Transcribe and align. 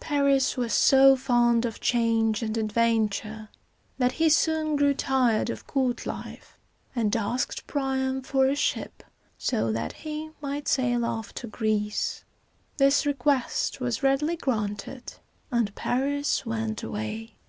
Paris 0.00 0.56
was 0.56 0.72
so 0.72 1.14
fond 1.14 1.64
of 1.64 1.78
change 1.80 2.42
and 2.42 2.56
adventure, 2.58 3.48
that 3.98 4.10
he 4.10 4.28
soon 4.28 4.74
grew 4.74 4.92
tired 4.92 5.48
of 5.48 5.64
court 5.68 6.04
life, 6.06 6.58
and 6.96 7.14
asked 7.14 7.68
Priam 7.68 8.20
for 8.20 8.46
a 8.48 8.56
ship, 8.56 9.04
so 9.38 9.70
that 9.70 9.92
he 9.92 10.30
might 10.40 10.66
sail 10.66 11.04
off 11.04 11.32
to 11.34 11.46
Greece. 11.46 12.24
This 12.78 13.06
request 13.06 13.78
was 13.80 14.02
readily 14.02 14.34
granted, 14.34 15.12
and 15.52 15.72
Paris 15.76 16.44
went 16.44 16.82
away. 16.82 17.36